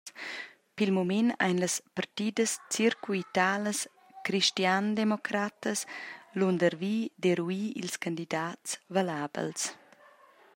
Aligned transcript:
Pil 0.77 0.91
mument 0.97 1.29
ein 1.47 1.59
las 1.63 1.75
partidas 1.97 2.51
circuitalas 2.75 3.79
cristiandemocratas 4.27 5.79
lundervi 6.39 6.95
d’eruir 7.21 7.67
ils 7.81 7.95
candidats 8.03 8.69
valabels. 8.95 9.61